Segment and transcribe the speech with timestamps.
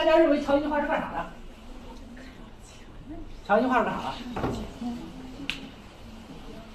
[0.00, 1.26] 大家认为强基计划是干啥的？
[3.46, 4.14] 强基计划是干啥的？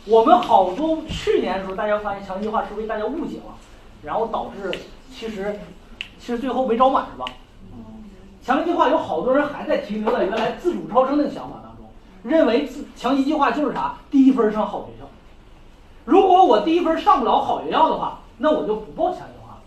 [0.05, 3.56] 我们好多去年的时候，大家发现强基计划是被大家误解了，
[4.04, 4.72] 然后导致
[5.12, 5.60] 其实
[6.20, 7.26] 其实最后没招满是吧？
[8.43, 11.89] 强基计划有好多人还在停留在原来自主招生那个想法当中，
[12.21, 13.98] 认为自强基计划就是啥？
[14.12, 15.10] 第一分上好学校。
[16.05, 19.62] 如果我第一分上不了好学校的话，那我就不报强基计划了。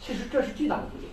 [0.00, 1.08] 其实这是巨大的误解。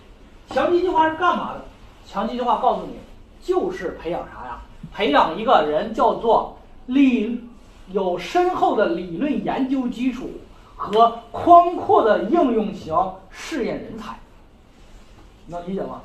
[0.50, 1.64] 强基计划是干嘛的？
[2.06, 2.98] 强基计划告诉你，
[3.42, 4.62] 就是培养啥呀？
[4.92, 7.44] 培养一个人叫做理
[7.92, 10.30] 有深厚的理论研究基础
[10.76, 12.96] 和宽阔的应用型
[13.30, 14.18] 试验人才。
[15.48, 16.00] 能理解吗？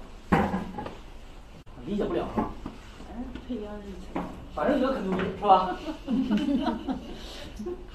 [1.86, 2.50] 理解不了是吧？
[3.48, 3.84] 培养人
[4.14, 4.22] 才。
[4.54, 5.76] 反正觉得可牛逼是吧？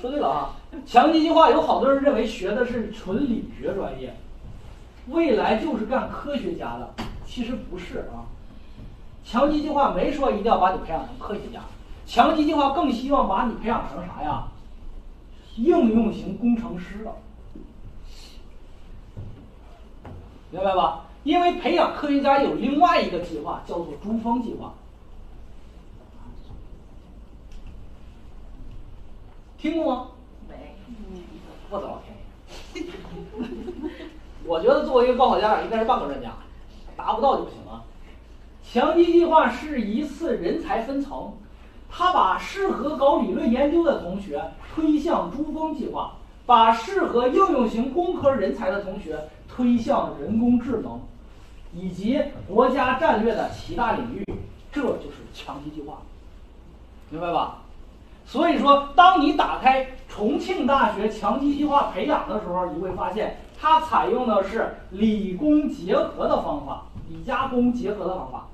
[0.00, 0.56] 说对了啊！
[0.86, 4.16] 强基计划有好多人认为学的是纯理学专业，
[5.08, 6.94] 未来就是干科学家的，
[7.26, 8.26] 其实不是啊。
[9.24, 11.60] 强基计划没说一定要把你培养成科学家，
[12.06, 14.48] 强基计划更希望把你培养成啥呀？
[15.56, 17.16] 应用型工程师了，
[20.50, 21.06] 明白吧？
[21.24, 24.74] 因为培养科学家有另外一个计划，叫做珠峰计划。
[29.58, 30.08] 听过吗？
[30.48, 30.76] 没。
[31.70, 32.05] 我的老天爷！
[34.46, 36.30] 我觉得作为一个高考家长，应该是半个专家，
[36.96, 37.82] 达不到就不行了。
[38.62, 41.32] 强基计划是一次人才分层，
[41.90, 44.42] 他把适合搞理论研究的同学
[44.74, 46.12] 推向珠峰计划，
[46.44, 51.00] 把适合应用型工科人才的同学推向人工智能，
[51.72, 54.24] 以及国家战略的七大领域。
[54.72, 56.02] 这就是强基计划，
[57.08, 57.62] 明白吧？
[58.26, 59.86] 所以说，当你打开
[60.16, 68.46] 重庆大学强基计划培养的时候，你会发现它采用的是理工结合的方法，理加工结合的方法。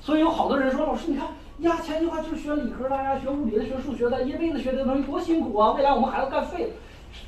[0.00, 5.70] 所以有好多人说，老师，你看呀，强基计划就是学理科的呀，学物理的，学数学的，一辈子学这东西多辛苦啊！
[5.70, 6.70] 未来我们孩子干废了，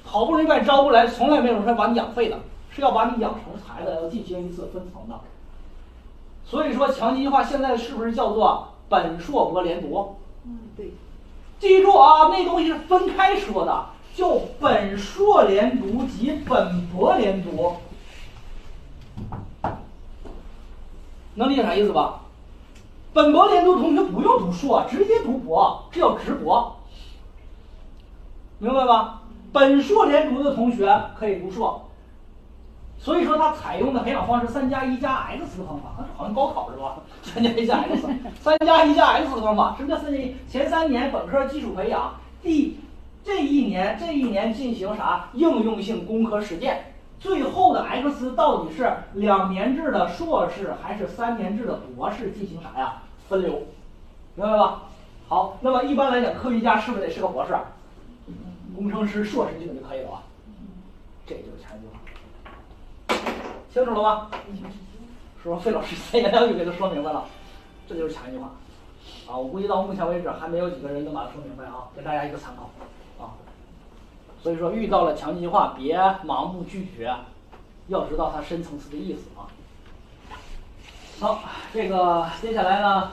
[0.03, 2.37] 好不容易把你招过来，从来没有说把你养废的，
[2.71, 5.15] 是要把你养成才的，要进行一次分层的。
[6.45, 10.17] 所以说，强基计划现在是不是叫做本硕博连读？
[10.45, 10.93] 嗯，对。
[11.59, 17.77] 记住啊，那东西是分开说的，叫本硕连读及本博连读，
[21.35, 22.21] 能理解啥意思吧？
[23.13, 26.77] 本博连读同学不用读硕，直接读博，这叫直博，
[28.59, 29.23] 明白吧？
[29.53, 31.89] 本硕连读的同学可以读硕。
[32.99, 36.97] 所以说，他采用的培养方式三加一加 X 的方法，好像高考是吧？
[37.23, 38.09] 三加一加 X，
[38.41, 40.35] 三加一加 X 的方法，什么叫三加一？
[40.49, 42.81] 前三年本科基础培养，第
[43.23, 53.03] 这一年这一年进行啥应用性工科实践，最后的 X 到底是两年制的硕士还是三年制的博士进行啥呀？
[53.29, 53.63] 分流，
[54.35, 54.83] 明白吧？
[55.29, 57.55] 好，那么一般来讲，科学家是不是得是个博士？
[58.75, 60.23] 工程师硕士基本就可以了吧？
[61.25, 62.01] 这就是强计划。
[63.77, 64.31] 清楚了吗？
[65.43, 65.59] 说？
[65.59, 67.27] 费老师三言两语给他说明白了，
[67.87, 68.47] 这就是强计划
[69.29, 69.37] 啊！
[69.37, 72.71] 我估计到目前为止还没有几个人能把它说明白啊，给大家一个参考
[73.23, 73.37] 啊。
[74.43, 75.95] 所以说，遇到了强计划，别
[76.25, 77.15] 盲目拒绝，
[77.89, 79.45] 要知道它深层次的意思啊。
[81.21, 81.41] 好，
[81.75, 83.13] 这个接下来呢。